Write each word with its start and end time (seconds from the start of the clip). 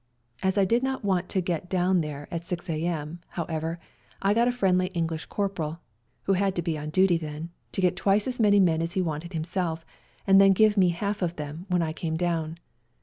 As 0.41 0.57
I 0.57 0.65
did 0.65 0.81
not 0.81 1.05
want 1.05 1.29
to 1.29 1.41
get 1.41 1.69
down 1.69 2.01
there 2.01 2.27
at 2.31 2.43
6 2.43 2.67
a.m., 2.71 3.19
however, 3.27 3.79
I 4.19 4.33
got 4.33 4.47
a 4.47 4.51
friendly 4.51 4.87
English 4.95 5.27
corporal, 5.27 5.77
who 6.23 6.33
had 6.33 6.55
to 6.55 6.63
be 6.63 6.75
on 6.75 6.89
duty 6.89 7.19
then, 7.19 7.51
to 7.71 7.81
get 7.81 7.95
twice 7.95 8.25
as 8.25 8.39
many 8.39 8.59
men 8.59 8.81
as 8.81 8.93
he 8.93 9.01
wanted 9.03 9.33
himself, 9.33 9.85
and 10.25 10.41
then 10.41 10.53
give 10.53 10.75
me 10.75 10.89
half 10.89 11.21
of 11.21 11.35
them 11.35 11.67
when 11.69 11.83
I 11.83 11.93
came 11.93 12.17
down. 12.17 12.57